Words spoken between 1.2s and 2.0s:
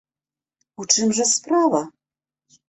справа?